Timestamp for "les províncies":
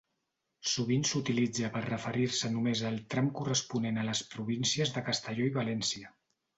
4.11-4.99